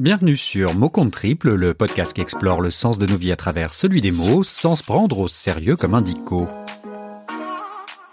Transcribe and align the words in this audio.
Bienvenue 0.00 0.38
sur 0.38 0.74
Mot 0.76 0.88
compte 0.88 1.12
triple, 1.12 1.54
le 1.54 1.74
podcast 1.74 2.14
qui 2.14 2.22
explore 2.22 2.62
le 2.62 2.70
sens 2.70 2.98
de 2.98 3.04
nos 3.04 3.18
vies 3.18 3.32
à 3.32 3.36
travers 3.36 3.74
celui 3.74 4.00
des 4.00 4.12
mots, 4.12 4.42
sans 4.42 4.74
se 4.74 4.82
prendre 4.82 5.20
au 5.20 5.28
sérieux 5.28 5.76
comme 5.76 5.94
un 5.94 6.00
dico. 6.00 6.48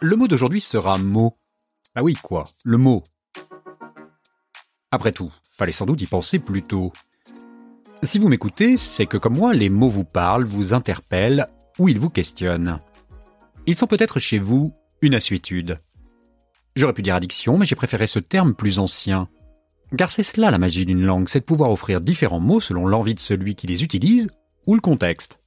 Le 0.01 0.17
mot 0.17 0.27
d'aujourd'hui 0.27 0.59
sera 0.59 0.97
mot. 0.97 1.37
Ah 1.95 2.03
oui, 2.03 2.13
quoi, 2.21 2.43
le 2.65 2.77
mot. 2.77 3.03
Après 4.91 5.13
tout, 5.13 5.31
fallait 5.53 5.71
sans 5.71 5.85
doute 5.85 6.01
y 6.01 6.07
penser 6.07 6.39
plus 6.39 6.61
tôt. 6.61 6.91
Si 8.03 8.19
vous 8.19 8.27
m'écoutez, 8.27 8.75
c'est 8.75 9.05
que 9.05 9.15
comme 9.15 9.37
moi, 9.37 9.53
les 9.53 9.69
mots 9.69 9.89
vous 9.89 10.03
parlent, 10.03 10.43
vous 10.43 10.73
interpellent 10.73 11.47
ou 11.79 11.87
ils 11.87 11.99
vous 11.99 12.09
questionnent. 12.09 12.81
Ils 13.65 13.77
sont 13.77 13.87
peut-être 13.87 14.19
chez 14.19 14.39
vous 14.39 14.73
une 15.01 15.15
assuétude. 15.15 15.79
J'aurais 16.75 16.91
pu 16.91 17.01
dire 17.01 17.15
addiction, 17.15 17.57
mais 17.57 17.65
j'ai 17.65 17.77
préféré 17.77 18.07
ce 18.07 18.19
terme 18.19 18.53
plus 18.53 18.77
ancien. 18.77 19.29
Car 19.95 20.11
c'est 20.11 20.23
cela 20.23 20.51
la 20.51 20.57
magie 20.57 20.85
d'une 20.85 21.05
langue, 21.05 21.29
c'est 21.29 21.39
de 21.39 21.45
pouvoir 21.45 21.71
offrir 21.71 22.01
différents 22.01 22.41
mots 22.41 22.59
selon 22.59 22.87
l'envie 22.87 23.15
de 23.15 23.19
celui 23.19 23.55
qui 23.55 23.67
les 23.67 23.83
utilise 23.83 24.29
ou 24.65 24.75
le 24.75 24.81
contexte. 24.81 25.39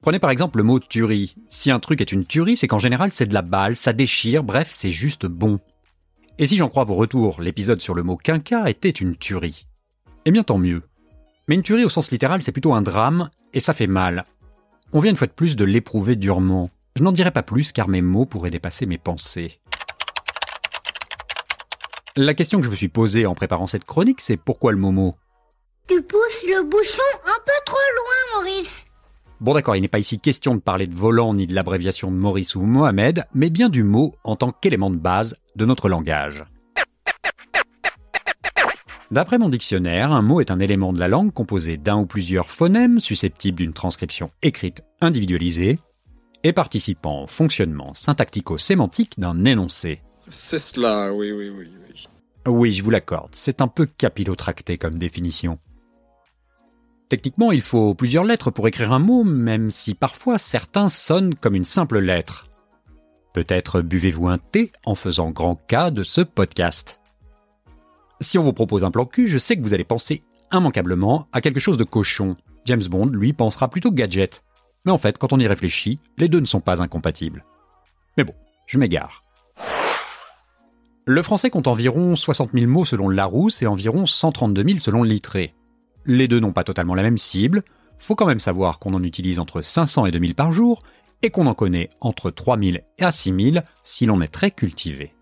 Prenez 0.00 0.20
par 0.20 0.30
exemple 0.30 0.58
le 0.58 0.64
mot 0.64 0.78
tuerie. 0.78 1.34
Si 1.48 1.70
un 1.72 1.80
truc 1.80 2.00
est 2.00 2.12
une 2.12 2.24
tuerie, 2.24 2.56
c'est 2.56 2.68
qu'en 2.68 2.78
général 2.78 3.10
c'est 3.10 3.26
de 3.26 3.34
la 3.34 3.42
balle, 3.42 3.74
ça 3.74 3.92
déchire, 3.92 4.44
bref, 4.44 4.70
c'est 4.72 4.90
juste 4.90 5.26
bon. 5.26 5.58
Et 6.38 6.46
si 6.46 6.56
j'en 6.56 6.68
crois 6.68 6.84
vos 6.84 6.94
retours, 6.94 7.42
l'épisode 7.42 7.80
sur 7.80 7.94
le 7.94 8.04
mot 8.04 8.16
quinca 8.16 8.70
était 8.70 8.90
une 8.90 9.16
tuerie. 9.16 9.66
Eh 10.24 10.30
bien 10.30 10.44
tant 10.44 10.58
mieux. 10.58 10.82
Mais 11.48 11.56
une 11.56 11.62
tuerie 11.62 11.84
au 11.84 11.88
sens 11.88 12.12
littéral, 12.12 12.42
c'est 12.42 12.52
plutôt 12.52 12.74
un 12.74 12.82
drame, 12.82 13.30
et 13.52 13.60
ça 13.60 13.74
fait 13.74 13.88
mal. 13.88 14.24
On 14.92 15.00
vient 15.00 15.10
une 15.10 15.16
fois 15.16 15.26
de 15.26 15.32
plus 15.32 15.56
de 15.56 15.64
l'éprouver 15.64 16.14
durement. 16.14 16.70
Je 16.94 17.02
n'en 17.02 17.12
dirai 17.12 17.32
pas 17.32 17.42
plus 17.42 17.72
car 17.72 17.88
mes 17.88 18.02
mots 18.02 18.26
pourraient 18.26 18.50
dépasser 18.50 18.86
mes 18.86 18.98
pensées. 18.98 19.58
La 22.20 22.34
question 22.34 22.58
que 22.58 22.64
je 22.64 22.70
me 22.70 22.74
suis 22.74 22.88
posée 22.88 23.26
en 23.26 23.36
préparant 23.36 23.68
cette 23.68 23.84
chronique, 23.84 24.20
c'est 24.20 24.36
pourquoi 24.36 24.72
le 24.72 24.78
Momo? 24.78 25.14
Tu 25.86 26.02
pousses 26.02 26.44
le 26.48 26.64
bouchon 26.64 27.00
un 27.24 27.38
peu 27.46 27.52
trop 27.64 27.76
loin, 27.94 28.42
Maurice. 28.42 28.86
Bon 29.40 29.54
d'accord, 29.54 29.76
il 29.76 29.82
n'est 29.82 29.86
pas 29.86 30.00
ici 30.00 30.18
question 30.18 30.56
de 30.56 30.60
parler 30.60 30.88
de 30.88 30.96
volant 30.96 31.32
ni 31.32 31.46
de 31.46 31.54
l'abréviation 31.54 32.10
de 32.10 32.16
Maurice 32.16 32.56
ou 32.56 32.62
Mohamed, 32.62 33.24
mais 33.34 33.50
bien 33.50 33.68
du 33.68 33.84
mot 33.84 34.16
en 34.24 34.34
tant 34.34 34.50
qu'élément 34.50 34.90
de 34.90 34.96
base 34.96 35.36
de 35.54 35.64
notre 35.64 35.88
langage. 35.88 36.44
D'après 39.12 39.38
mon 39.38 39.48
dictionnaire, 39.48 40.10
un 40.10 40.22
mot 40.22 40.40
est 40.40 40.50
un 40.50 40.58
élément 40.58 40.92
de 40.92 40.98
la 40.98 41.06
langue 41.06 41.32
composé 41.32 41.76
d'un 41.76 41.98
ou 41.98 42.06
plusieurs 42.06 42.50
phonèmes 42.50 42.98
susceptibles 42.98 43.58
d'une 43.58 43.74
transcription 43.74 44.32
écrite 44.42 44.82
individualisée 45.00 45.78
et 46.42 46.52
participant 46.52 47.22
au 47.22 47.26
fonctionnement 47.28 47.94
syntactico-sémantique 47.94 49.20
d'un 49.20 49.44
énoncé. 49.44 50.02
C'est 50.30 50.58
cela, 50.58 51.12
oui, 51.14 51.30
oui, 51.30 51.48
oui, 51.48 51.68
oui. 51.88 52.08
Oui, 52.46 52.72
je 52.72 52.82
vous 52.82 52.90
l'accorde, 52.90 53.30
c'est 53.32 53.60
un 53.60 53.68
peu 53.68 53.86
capillotracté 53.86 54.78
comme 54.78 54.94
définition. 54.94 55.58
Techniquement, 57.08 57.52
il 57.52 57.62
faut 57.62 57.94
plusieurs 57.94 58.24
lettres 58.24 58.50
pour 58.50 58.68
écrire 58.68 58.92
un 58.92 58.98
mot, 58.98 59.24
même 59.24 59.70
si 59.70 59.94
parfois 59.94 60.36
certains 60.36 60.88
sonnent 60.88 61.34
comme 61.34 61.54
une 61.54 61.64
simple 61.64 61.98
lettre. 61.98 62.46
Peut-être 63.32 63.80
buvez-vous 63.80 64.28
un 64.28 64.38
thé 64.38 64.72
en 64.84 64.94
faisant 64.94 65.30
grand 65.30 65.54
cas 65.54 65.90
de 65.90 66.02
ce 66.02 66.20
podcast. 66.20 67.00
Si 68.20 68.36
on 68.36 68.42
vous 68.42 68.52
propose 68.52 68.84
un 68.84 68.90
plan 68.90 69.06
cul, 69.06 69.26
je 69.26 69.38
sais 69.38 69.56
que 69.56 69.62
vous 69.62 69.74
allez 69.74 69.84
penser 69.84 70.22
immanquablement 70.52 71.28
à 71.32 71.40
quelque 71.40 71.60
chose 71.60 71.76
de 71.76 71.84
cochon. 71.84 72.36
James 72.64 72.84
Bond, 72.90 73.06
lui, 73.06 73.32
pensera 73.32 73.68
plutôt 73.68 73.92
gadget. 73.92 74.42
Mais 74.84 74.92
en 74.92 74.98
fait, 74.98 75.18
quand 75.18 75.32
on 75.32 75.38
y 75.38 75.46
réfléchit, 75.46 75.98
les 76.16 76.28
deux 76.28 76.40
ne 76.40 76.46
sont 76.46 76.60
pas 76.60 76.82
incompatibles. 76.82 77.44
Mais 78.16 78.24
bon, 78.24 78.34
je 78.66 78.78
m'égare. 78.78 79.22
Le 81.10 81.22
français 81.22 81.48
compte 81.48 81.68
environ 81.68 82.16
60 82.16 82.50
000 82.52 82.70
mots 82.70 82.84
selon 82.84 83.08
le 83.08 83.16
Larousse 83.16 83.62
et 83.62 83.66
environ 83.66 84.04
132 84.04 84.62
000 84.62 84.78
selon 84.78 85.02
le 85.02 85.08
Littré. 85.08 85.54
Les 86.04 86.28
deux 86.28 86.38
n'ont 86.38 86.52
pas 86.52 86.64
totalement 86.64 86.94
la 86.94 87.02
même 87.02 87.16
cible, 87.16 87.62
faut 87.98 88.14
quand 88.14 88.26
même 88.26 88.38
savoir 88.38 88.78
qu'on 88.78 88.92
en 88.92 89.02
utilise 89.02 89.38
entre 89.38 89.62
500 89.62 90.04
et 90.04 90.10
2000 90.10 90.34
par 90.34 90.52
jour, 90.52 90.80
et 91.22 91.30
qu'on 91.30 91.46
en 91.46 91.54
connaît 91.54 91.88
entre 92.02 92.30
3000 92.30 92.84
et 92.98 93.10
6000 93.10 93.62
si 93.82 94.04
l'on 94.04 94.20
est 94.20 94.28
très 94.28 94.50
cultivé. 94.50 95.14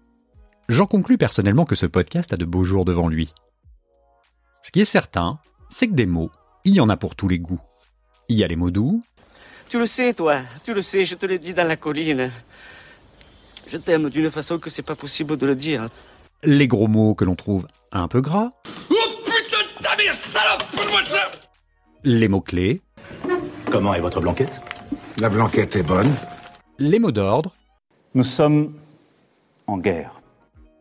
J'en 0.68 0.86
conclus 0.86 1.18
personnellement 1.18 1.64
que 1.64 1.76
ce 1.76 1.86
podcast 1.86 2.32
a 2.32 2.36
de 2.36 2.44
beaux 2.44 2.64
jours 2.64 2.84
devant 2.84 3.06
lui. 3.06 3.32
Ce 4.64 4.72
qui 4.72 4.80
est 4.80 4.84
certain, 4.84 5.38
c'est 5.70 5.86
que 5.86 5.94
des 5.94 6.06
mots, 6.06 6.32
il 6.64 6.74
y 6.74 6.80
en 6.80 6.88
a 6.88 6.96
pour 6.96 7.14
tous 7.14 7.28
les 7.28 7.38
goûts. 7.38 7.62
Il 8.28 8.36
y 8.36 8.42
a 8.42 8.48
les 8.48 8.56
mots 8.56 8.72
doux. 8.72 8.98
Tu 9.68 9.78
le 9.78 9.86
sais, 9.86 10.14
toi, 10.14 10.40
tu 10.64 10.74
le 10.74 10.82
sais, 10.82 11.04
je 11.04 11.14
te 11.14 11.26
l'ai 11.26 11.38
dit 11.38 11.54
dans 11.54 11.68
la 11.68 11.76
colline. 11.76 12.32
Je 13.66 13.76
t'aime 13.78 14.10
d'une 14.10 14.30
façon 14.30 14.58
que 14.58 14.70
c'est 14.70 14.82
pas 14.82 14.94
possible 14.94 15.36
de 15.36 15.46
le 15.46 15.56
dire. 15.56 15.86
Les 16.44 16.68
gros 16.68 16.86
mots 16.86 17.14
que 17.14 17.24
l'on 17.24 17.34
trouve 17.34 17.66
un 17.92 18.08
peu 18.08 18.20
gras. 18.20 18.50
Les 22.04 22.28
mots-clés. 22.28 22.82
Comment 23.70 23.94
est 23.94 24.00
votre 24.00 24.20
blanquette? 24.20 24.60
La 25.18 25.28
blanquette 25.28 25.74
est 25.76 25.82
bonne. 25.82 26.14
Les 26.78 26.98
mots 26.98 27.10
d'ordre. 27.10 27.54
Nous 28.14 28.24
sommes 28.24 28.74
en 29.66 29.78
guerre. 29.78 30.20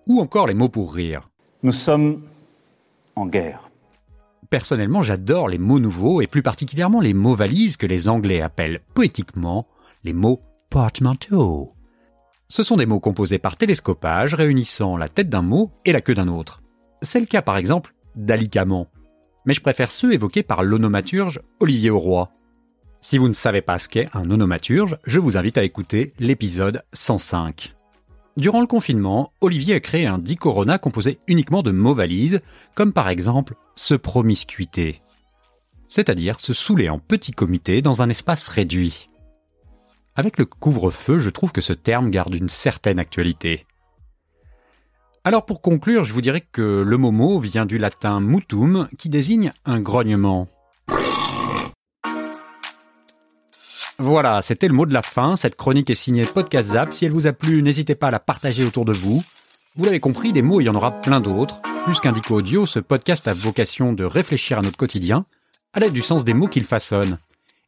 Ou 0.07 0.21
encore 0.21 0.47
les 0.47 0.53
mots 0.53 0.69
pour 0.69 0.93
rire. 0.93 1.29
Nous 1.63 1.71
sommes 1.71 2.21
en 3.15 3.25
guerre. 3.25 3.69
Personnellement, 4.49 5.01
j'adore 5.01 5.47
les 5.47 5.57
mots 5.57 5.79
nouveaux 5.79 6.21
et 6.21 6.27
plus 6.27 6.43
particulièrement 6.43 7.01
les 7.01 7.13
mots 7.15 7.35
valises 7.35 7.77
que 7.77 7.87
les 7.87 8.07
Anglais 8.07 8.41
appellent 8.41 8.81
poétiquement 8.93 9.65
les 10.03 10.13
mots 10.13 10.39
portmanteau. 10.69 11.74
Ce 12.47 12.61
sont 12.61 12.77
des 12.77 12.85
mots 12.85 12.99
composés 12.99 13.39
par 13.39 13.57
télescopage 13.57 14.35
réunissant 14.35 14.97
la 14.97 15.09
tête 15.09 15.29
d'un 15.29 15.41
mot 15.41 15.71
et 15.83 15.91
la 15.91 16.01
queue 16.01 16.13
d'un 16.13 16.27
autre. 16.27 16.61
C'est 17.01 17.19
le 17.19 17.25
cas 17.25 17.41
par 17.41 17.57
exemple 17.57 17.95
d'alicament. 18.15 18.87
Mais 19.45 19.53
je 19.53 19.61
préfère 19.61 19.91
ceux 19.91 20.13
évoqués 20.13 20.43
par 20.43 20.63
l'onomaturge 20.63 21.41
Olivier 21.59 21.89
Auroy. 21.89 22.29
Si 23.01 23.17
vous 23.17 23.27
ne 23.27 23.33
savez 23.33 23.61
pas 23.61 23.77
ce 23.79 23.89
qu'est 23.89 24.09
un 24.13 24.29
onomaturge, 24.29 24.97
je 25.05 25.19
vous 25.19 25.37
invite 25.37 25.57
à 25.57 25.63
écouter 25.63 26.13
l'épisode 26.19 26.83
105. 26.93 27.73
Durant 28.37 28.61
le 28.61 28.67
confinement, 28.67 29.31
Olivier 29.41 29.75
a 29.75 29.79
créé 29.79 30.05
un 30.05 30.17
dicorona 30.17 30.77
composé 30.77 31.19
uniquement 31.27 31.63
de 31.63 31.71
mots 31.71 31.93
valises, 31.93 32.41
comme 32.75 32.93
par 32.93 33.09
exemple 33.09 33.55
se 33.75 33.93
promiscuiter. 33.95 35.01
C'est-à-dire 35.87 36.39
se 36.39 36.53
saouler 36.53 36.89
en 36.89 36.99
petit 36.99 37.31
comité 37.31 37.81
dans 37.81 38.01
un 38.01 38.09
espace 38.09 38.49
réduit. 38.49 39.09
Avec 40.15 40.37
le 40.37 40.45
couvre-feu, 40.45 41.19
je 41.19 41.29
trouve 41.29 41.51
que 41.51 41.61
ce 41.61 41.73
terme 41.73 42.09
garde 42.09 42.33
une 42.35 42.47
certaine 42.47 42.99
actualité. 42.99 43.65
Alors 45.25 45.45
pour 45.45 45.61
conclure, 45.61 46.03
je 46.03 46.13
vous 46.13 46.21
dirais 46.21 46.39
que 46.39 46.83
le 46.85 46.97
momo 46.97 47.39
vient 47.39 47.65
du 47.65 47.77
latin 47.77 48.21
mutum 48.21 48.87
qui 48.97 49.09
désigne 49.09 49.51
un 49.65 49.81
grognement. 49.81 50.47
Voilà, 53.97 54.41
c'était 54.41 54.67
le 54.67 54.73
mot 54.73 54.85
de 54.85 54.93
la 54.93 55.01
fin. 55.01 55.35
Cette 55.35 55.55
chronique 55.55 55.89
est 55.89 55.95
signée 55.95 56.25
Podcast 56.25 56.71
Zap. 56.71 56.93
Si 56.93 57.05
elle 57.05 57.11
vous 57.11 57.27
a 57.27 57.33
plu, 57.33 57.61
n'hésitez 57.61 57.95
pas 57.95 58.07
à 58.07 58.11
la 58.11 58.19
partager 58.19 58.63
autour 58.63 58.85
de 58.85 58.93
vous. 58.93 59.23
Vous 59.75 59.85
l'avez 59.85 59.99
compris, 59.99 60.31
des 60.31 60.41
mots, 60.41 60.61
il 60.61 60.65
y 60.65 60.69
en 60.69 60.75
aura 60.75 61.01
plein 61.01 61.19
d'autres. 61.19 61.59
Plus 61.85 61.99
qu'un 61.99 62.11
dico 62.13 62.35
audio, 62.35 62.65
ce 62.65 62.79
podcast 62.79 63.27
a 63.27 63.33
vocation 63.33 63.93
de 63.93 64.05
réfléchir 64.05 64.59
à 64.59 64.61
notre 64.61 64.77
quotidien, 64.77 65.25
à 65.73 65.79
l'aide 65.79 65.93
du 65.93 66.01
sens 66.01 66.23
des 66.23 66.33
mots 66.33 66.47
qu'il 66.47 66.65
façonne. 66.65 67.17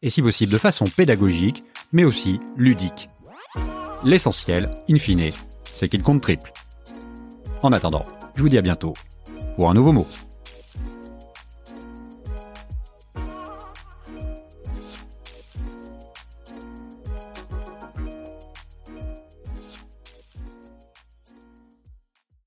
Et 0.03 0.12
si 0.12 0.22
possible 0.22 0.52
de 0.52 0.59
façon 0.59 0.85
pédagogique, 0.85 1.63
mais 1.91 2.03
aussi 2.03 2.40
ludique. 2.56 3.09
L'essentiel, 4.03 4.69
in 4.90 4.97
fine, 4.97 5.31
c'est 5.63 5.90
qu'il 5.90 6.03
compte 6.03 6.22
triple. 6.22 6.52
En 7.63 7.72
attendant, 7.72 8.06
je 8.36 8.41
vous 8.44 8.50
dis 8.50 8.59
à 8.59 8.62
bientôt 8.62 8.94
pour 9.56 9.72
un 9.72 9.74
nouveau 9.74 9.94
mot. 9.94 10.07